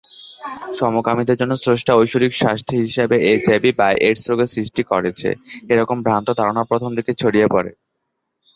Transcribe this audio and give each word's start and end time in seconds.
সমকামীদের 0.79 1.39
জন্য 1.41 1.53
স্রষ্টা 1.57 1.93
ঐশ্বরিক 1.97 2.31
শাস্তি 2.41 2.75
হিসেবে 2.85 3.15
এইচআইভি/এইডস 3.29 4.21
রোগের 4.29 4.53
সৃষ্টি 4.55 4.81
করেছে-এরকম 4.91 5.97
ভ্রান্ত 6.05 6.27
ধারণা 6.39 6.61
প্রথমদিকে 6.69 7.11
ছড়িয়ে 7.21 7.47
পরে। 7.47 7.71